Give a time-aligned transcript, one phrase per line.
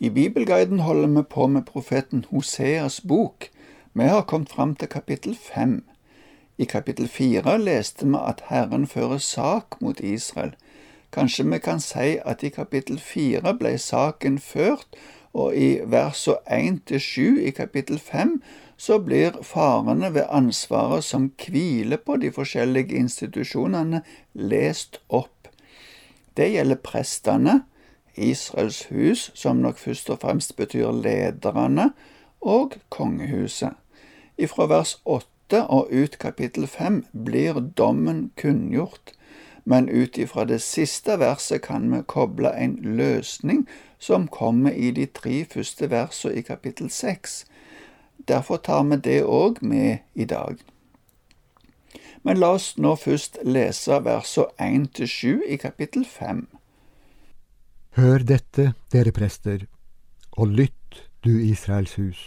[0.00, 3.50] I Bibelguiden holder vi på med profeten Hoseas bok.
[3.92, 5.82] Vi har kommet fram til kapittel fem.
[6.58, 10.52] I kapittel fire leste vi at Herren fører sak mot Israel.
[11.12, 14.86] Kanskje vi kan si at i kapittel fire ble saken ført,
[15.34, 18.38] og i versene én til sju i kapittel fem
[18.76, 24.04] så blir farene ved ansvaret som hviler på de forskjellige institusjonene,
[24.34, 25.50] lest opp.
[26.36, 27.62] Det gjelder prestene,
[28.18, 31.92] Israels hus, som nok først og fremst betyr lederne,
[32.40, 33.74] og kongehuset.
[34.38, 39.12] Ifra vers åtte og ut kapittel fem blir dommen kunngjort,
[39.64, 43.66] men ut ifra det siste verset kan vi koble en løsning
[43.98, 47.44] som kommer i de tre første versene i kapittel seks.
[48.28, 50.56] Derfor tar vi det òg med i dag.
[52.22, 56.46] Men la oss nå først lese versene én til sju i kapittel fem.
[57.98, 59.64] Hør dette, dere prester,
[60.38, 62.18] og lytt, du Israels hus.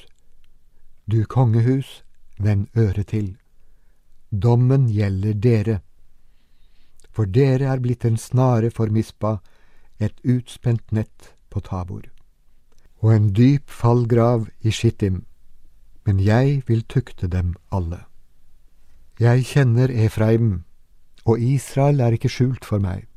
[1.08, 2.02] Du kongehus,
[2.36, 3.38] vend øret til.
[4.32, 5.78] Dommen gjelder dere.
[7.16, 9.38] For dere er blitt en snare for Mispa,
[9.98, 12.04] et utspent nett på Tabor.
[13.00, 15.24] Og en dyp fallgrav i Shittim,
[16.04, 18.02] men jeg vil tukte dem alle.
[19.24, 20.66] Jeg kjenner Efraim,
[21.24, 23.08] og Israel er ikke skjult for meg.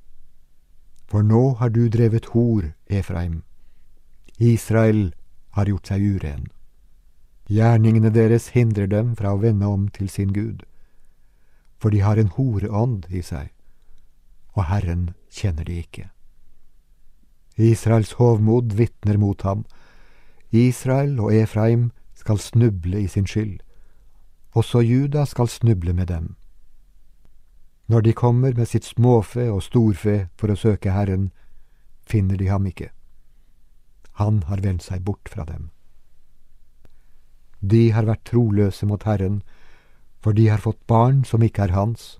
[1.07, 3.43] For nå har du drevet hor, Efraim.
[4.39, 5.13] Israel
[5.55, 6.49] har gjort seg uren.
[7.47, 10.65] Gjerningene deres hindrer dem fra å vende om til sin Gud,
[11.77, 13.51] for de har en horeånd i seg,
[14.57, 16.09] og Herren kjenner de ikke.
[17.61, 19.65] Israels hovmod vitner mot ham.
[20.51, 23.61] Israel og Efraim skal snuble i sin skyld.
[24.55, 26.35] Også Juda skal snuble med dem.
[27.87, 31.31] Når de kommer med sitt småfe og storfe for å søke Herren,
[32.07, 32.91] finner de ham ikke.
[34.21, 35.71] Han har vendt seg bort fra dem.
[37.61, 39.43] De har vært troløse mot Herren,
[40.21, 42.19] for de har fått barn som ikke er hans.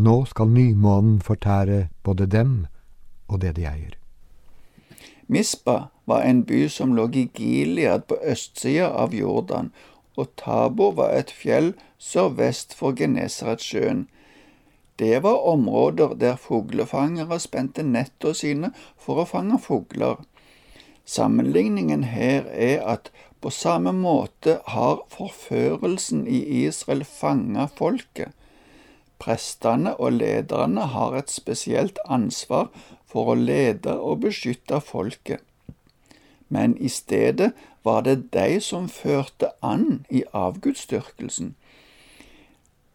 [0.00, 2.66] Nå skal nymånen fortære både dem
[3.28, 3.96] og det de eier.
[5.28, 9.70] Mispa var en by som lå i Gilead på østsida av Jordan,
[10.16, 14.08] og Tabor var et fjell sørvest for Genesaretsjøen.
[15.00, 20.20] Det var områder der fuglefangere spente nettene sine for å fange fugler.
[21.08, 23.08] Sammenligningen her er at
[23.40, 28.36] på samme måte har forførelsen i Israel fanga folket.
[29.20, 32.68] Prestene og lederne har et spesielt ansvar
[33.08, 35.40] for å lede og beskytte folket.
[36.48, 37.52] Men i stedet
[37.82, 41.54] var det de som førte an i avgudsdyrkelsen.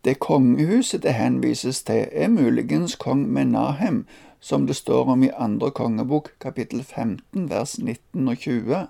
[0.06, 4.06] Det kongehuset det henvises til, er muligens kong Menahem,
[4.40, 8.88] som det står om i andre kongebok kapittel 15 vers 19 og 20.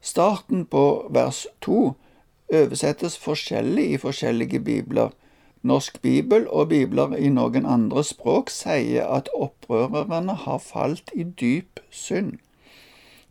[0.00, 1.94] Starten på vers 2
[2.52, 5.08] oversettes forskjellig i forskjellige bibler.
[5.62, 11.80] Norsk bibel og bibler i noen andre språk sier at opprørerne har falt i dyp
[11.90, 12.36] synd.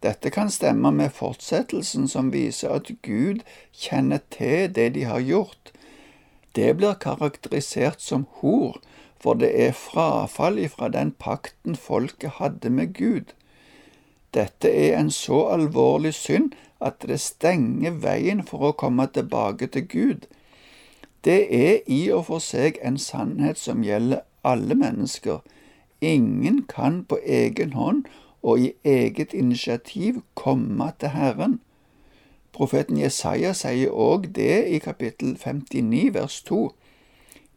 [0.02, 5.75] Dette kan stemme med fortsettelsen som viser at Gud kjenner til det de har gjort,
[6.56, 8.80] det blir karakterisert som hor,
[9.20, 13.34] for det er frafall ifra den pakten folket hadde med Gud.
[14.34, 16.52] Dette er en så alvorlig synd
[16.84, 20.28] at det stenger veien for å komme tilbake til Gud.
[21.26, 25.40] Det er i og for seg en sannhet som gjelder alle mennesker.
[26.02, 28.04] Ingen kan på egen hånd
[28.44, 31.60] og i eget initiativ komme til Herren.
[32.56, 36.60] Profeten Jesaja sier òg det i kapittel 59 vers 2.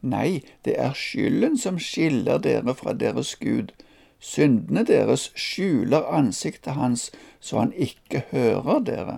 [0.01, 3.71] Nei, det er skylden som skiller dere fra deres Gud.
[4.19, 9.17] Syndene deres skjuler ansiktet hans, så han ikke hører dere.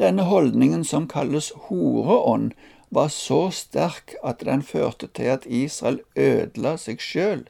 [0.00, 2.52] Denne holdningen som kalles horeånd,
[2.90, 7.44] var så sterk at den førte til at Israel ødela seg sjøl.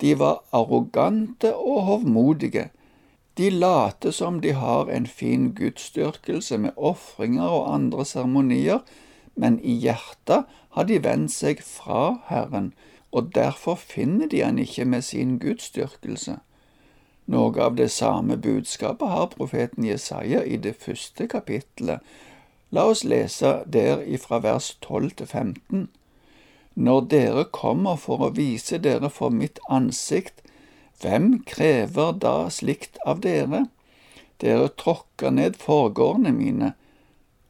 [0.00, 2.68] De var arrogante og hovmodige,
[3.36, 8.78] de later som de har en fin gudsdyrkelse med ofringer og andre seremonier,
[9.34, 10.46] men i hjertet
[10.76, 12.72] har de vendt seg fra Herren,
[13.12, 16.38] og derfor finner de han ikke med sin gudsdyrkelse.
[17.26, 22.00] Noe av det samme budskapet har profeten Jesaja i det første kapittelet.
[22.70, 25.88] La oss lese der ifra vers 12 til 15.
[26.74, 30.45] Når dere kommer for å vise dere for mitt ansikt,
[31.00, 33.66] hvem krever da slikt av dere?
[34.40, 36.72] Dere tråkker ned forgårdene mine.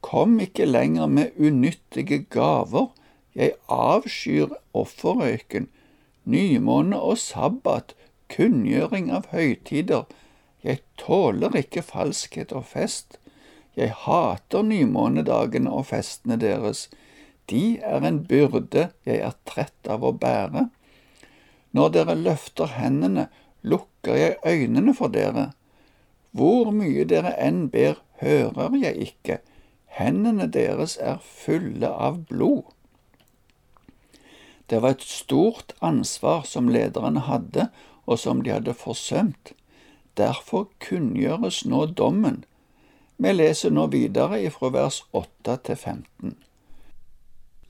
[0.00, 2.92] Kom ikke lenger med unyttige gaver,
[3.34, 5.66] jeg avskyr offerrøyken,
[6.24, 7.94] nymåne og sabbat,
[8.32, 10.06] kunngjøring av høytider,
[10.66, 13.20] Jeg tåler ikke falskhet og fest.
[13.78, 16.88] Jeg hater nymånedagene og festene deres.
[17.46, 20.66] De er en byrde jeg er trett av å bære.
[21.72, 23.26] Når dere løfter hendene,
[23.62, 25.50] lukker jeg øynene for dere.
[26.30, 29.38] Hvor mye dere enn ber, hører jeg ikke.
[29.96, 32.64] Hendene deres er fulle av blod.
[34.70, 37.68] Det var et stort ansvar som lederne hadde,
[38.06, 39.52] og som de hadde forsømt.
[40.16, 42.44] Derfor kunngjøres nå dommen.
[43.16, 46.34] Vi leser nå videre ifra vers 8 til 15.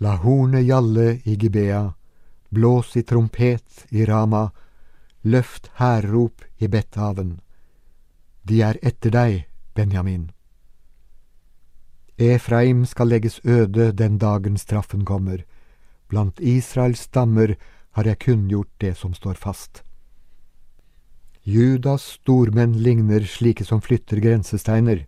[0.03, 1.85] La hornet gjalle i Gibea,
[2.56, 4.50] blås i trompet i Rama,
[5.23, 7.37] løft hærrop i Bethaven.
[8.49, 9.43] De er etter deg,
[9.76, 10.31] Benjamin.
[12.17, 15.43] Efraim skal legges øde den dagen straffen kommer.
[16.08, 17.56] Blant Israels stammer
[17.93, 19.82] har jeg kunngjort det som står fast.
[21.44, 25.05] Judas stormenn ligner slike som flytter grensesteiner.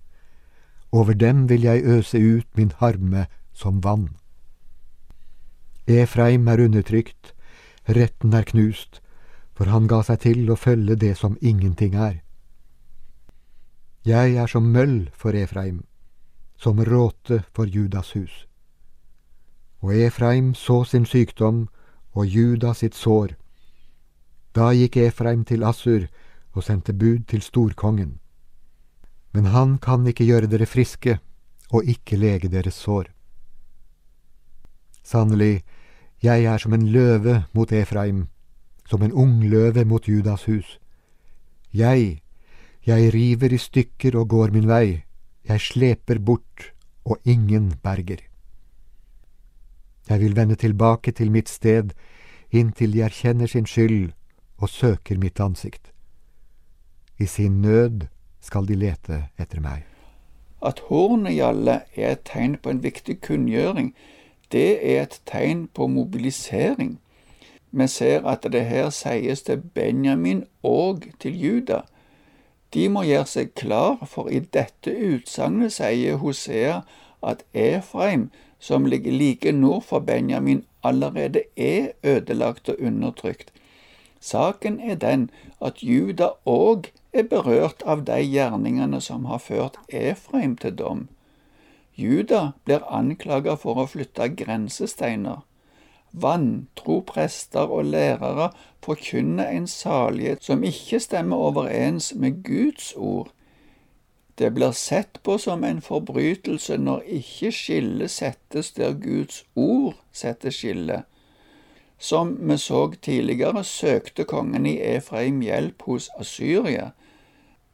[0.92, 4.10] Over dem vil jeg øse ut min harme som vann.
[5.88, 7.32] Efraim er undertrykt,
[7.88, 9.00] retten er knust,
[9.56, 12.20] for han ga seg til å følge det som ingenting er.
[14.06, 15.82] Jeg er som møll for Efraim,
[16.56, 18.46] som råte for Judas hus.
[19.82, 21.66] Og Efraim så sin sykdom
[22.12, 23.34] og Juda sitt sår.
[24.54, 26.08] Da gikk Efraim til Assur
[26.54, 28.18] og sendte bud til storkongen.
[29.32, 31.18] Men han kan ikke gjøre dere friske
[31.70, 33.10] og ikke lege deres sår.
[35.04, 35.62] Sannelig,
[36.22, 38.26] jeg er som en løve mot Efraim,
[38.88, 40.78] som en ung løve mot Judas hus.
[41.74, 42.22] Jeg,
[42.86, 45.04] jeg river i stykker og går min vei,
[45.48, 46.72] jeg sleper bort
[47.04, 48.18] og ingen berger.
[50.08, 51.92] Jeg vil vende tilbake til mitt sted
[52.50, 54.12] inntil de erkjenner sin skyld
[54.58, 55.92] og søker mitt ansikt.
[57.18, 58.06] I sin nød
[58.40, 59.84] skal de lete etter meg.
[60.62, 63.92] At hornet alle er et tegn på en viktig kunngjøring,
[64.52, 66.98] det er et tegn på mobilisering.
[67.70, 71.80] Vi ser at det her sies til Benjamin og til Juda.
[72.74, 76.80] De må gjøre seg klar, for i dette utsagnet sier Hosea
[77.22, 83.52] at Efraim som ligger like nord for Benjamin, allerede er ødelagt og undertrykt.
[84.20, 85.30] Saken er den
[85.62, 91.08] at Juda òg er berørt av de gjerningene som har ført Efraim til dom.
[91.98, 95.40] Juda blir anklaget for å flytte grensesteiner.
[96.12, 98.52] Vantro prester og lærere
[98.84, 103.32] forkynner en salighet som ikke stemmer overens med Guds ord.
[104.38, 110.54] Det blir sett på som en forbrytelse når ikke skillet settes der Guds ord setter
[110.54, 111.02] skillet.
[111.98, 116.92] Som vi så tidligere, søkte kongen i Efraim hjelp hos Asyria,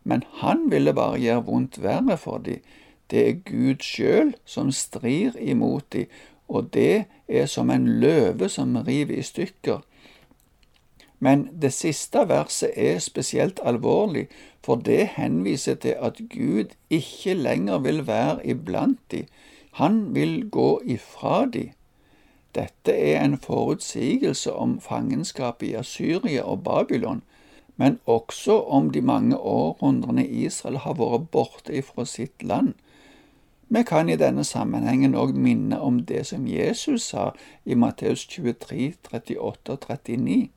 [0.02, 2.64] men han ville bare gjøre vondt verre for dem.
[3.14, 6.08] Det er Gud sjøl som strir imot dem,
[6.50, 9.84] og det er som en løve som river i stykker.
[11.22, 14.26] Men det siste verset er spesielt alvorlig,
[14.64, 19.30] for det henviser til at Gud ikke lenger vil være iblant dem.
[19.72, 21.70] han vil gå ifra dem.
[22.54, 27.22] Dette er en forutsigelse om fangenskapet i Asyria og Babylon,
[27.76, 32.74] men også om de mange århundrene Israel har vært borte ifra sitt land.
[33.68, 37.30] Vi kan i denne sammenhengen òg minne om det som Jesus sa
[37.64, 40.50] i Matteus 23, 38 og 39.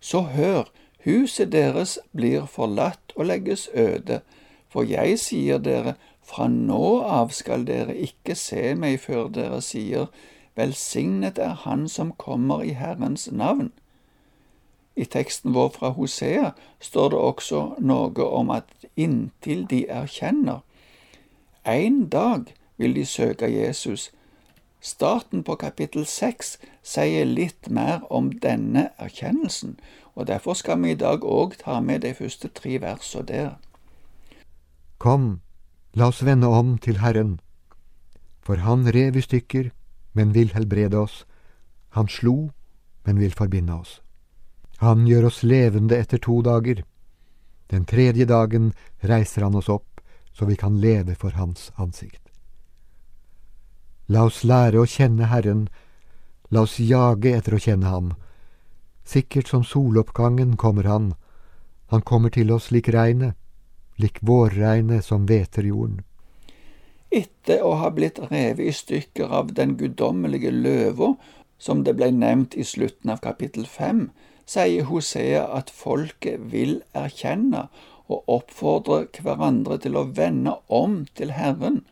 [0.00, 0.70] Så hør,
[1.04, 4.20] huset deres blir forlatt og legges øde,
[4.68, 10.10] for jeg sier dere, fra nå av skal dere ikke se meg før dere sier,
[10.58, 13.70] velsignet er Han som kommer i Herrens navn.
[14.96, 20.60] I teksten vår fra Hosea står det også noe om at inntil de erkjenner.
[21.68, 24.10] En dag vil de søke Jesus.
[24.80, 29.74] Starten på kapittel seks sier litt mer om denne erkjennelsen,
[30.16, 33.50] og Derfor skal vi i dag òg ta med de første tre versene der.
[34.98, 35.40] Kom,
[35.92, 37.40] la oss vende om til Herren,
[38.40, 39.70] for Han rev i stykker,
[40.12, 41.26] men vil helbrede oss.
[41.90, 42.50] Han slo,
[43.04, 44.00] men vil forbinde oss.
[44.78, 46.82] Han gjør oss levende etter to dager.
[47.70, 48.72] Den tredje dagen
[49.04, 49.87] reiser han oss opp,
[50.38, 52.22] så vi kan leve for Hans ansikt.
[54.06, 55.66] La oss lære å kjenne Herren,
[56.48, 58.14] la oss jage etter å kjenne Ham
[59.08, 61.14] Sikkert som soloppgangen kommer han,
[61.86, 63.38] han kommer til oss lik regnet,
[63.96, 66.02] lik vårregnet som hveter jorden.
[67.08, 71.14] Etter å ha blitt revet i stykker av den guddommelige løva,
[71.56, 74.10] som det ble nevnt i slutten av kapittel fem,
[74.44, 77.64] sier Hosea at folket vil erkjenne,
[78.08, 81.82] og oppfordre hverandre til å vende om til Herren.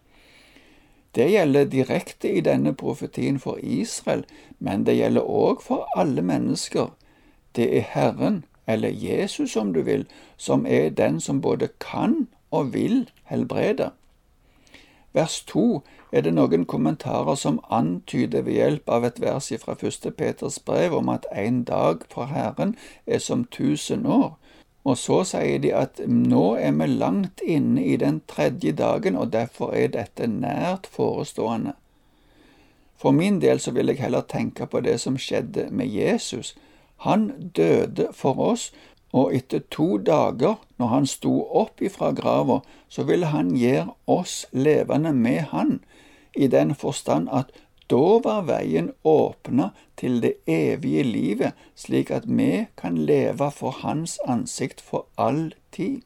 [1.17, 4.25] Det gjelder direkte i denne profetien for Israel,
[4.59, 6.91] men det gjelder òg for alle mennesker.
[7.57, 10.05] Det er Herren, eller Jesus om du vil,
[10.37, 13.91] som er den som både kan og vil helbrede.
[15.17, 15.81] Vers to
[16.13, 20.93] er det noen kommentarer som antyder ved hjelp av et vers fra første Peters brev
[20.99, 24.37] om at en dag for Herren er som tusen år.
[24.87, 29.33] Og så sier de at nå er vi langt inne i den tredje dagen, og
[29.33, 31.75] derfor er dette nært forestående.
[32.97, 36.55] For min del så vil jeg heller tenke på det som skjedde med Jesus.
[37.03, 38.71] Han døde for oss,
[39.13, 44.45] og etter to dager, når han sto opp ifra grava, så ville han gjøre oss
[44.53, 45.81] levende med han,
[46.37, 47.51] i den forstand at
[47.91, 54.19] da var veien åpna til det evige livet, slik at vi kan leve for Hans
[54.27, 56.03] ansikt for all tid.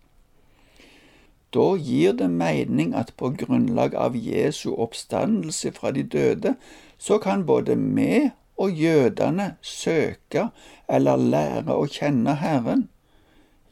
[1.51, 6.55] Da gir det mening at på grunnlag av Jesu oppstandelse fra de døde,
[6.99, 10.51] så kan både vi og jødene søke
[10.89, 12.89] eller lære å kjenne Herren.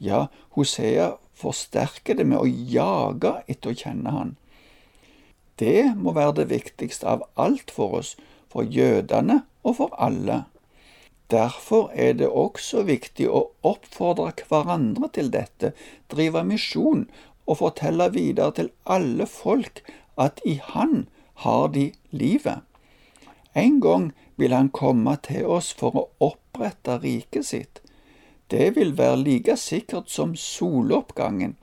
[0.01, 4.35] Ja, Hosea forsterker det med å jage etter å kjenne Han.
[5.59, 8.15] Det må være det viktigste av alt for oss,
[8.49, 10.43] for jødene og for alle.
[11.29, 15.73] Derfor er det også viktig å oppfordre hverandre til dette,
[16.09, 17.05] drive misjon
[17.45, 19.83] og fortelle videre til alle folk
[20.17, 21.07] at i Han
[21.45, 22.65] har de livet.
[23.53, 27.81] En gang vil Han komme til oss for å opprette riket sitt.
[28.49, 31.55] Det vil være like sikkert som soloppgangen.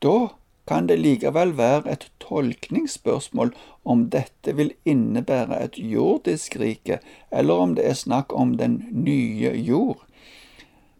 [0.00, 0.32] Da
[0.66, 3.52] kan det likevel være et tolkningsspørsmål
[3.84, 6.98] om dette vil innebære et jordisk rike,
[7.30, 10.02] eller om det er snakk om den nye jord.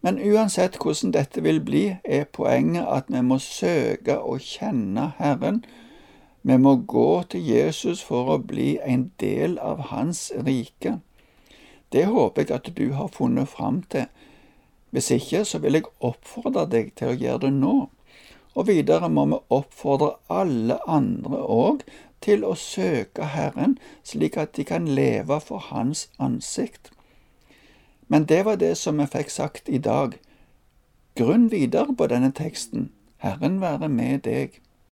[0.05, 5.63] Men uansett hvordan dette vil bli, er poenget at vi må søke å kjenne Herren.
[6.45, 10.99] Vi må gå til Jesus for å bli en del av Hans rike.
[11.89, 14.05] Det håper jeg at du har funnet fram til.
[14.93, 17.75] Hvis ikke, så vil jeg oppfordre deg til å gjøre det nå.
[18.55, 21.83] Og videre må vi oppfordre alle andre òg
[22.25, 26.91] til å søke Herren, slik at de kan leve for Hans ansikt.
[28.09, 30.19] Men det var det som vi fikk sagt i dag.
[31.19, 32.91] Grunn videre på denne teksten.
[33.23, 34.61] Herren være med deg.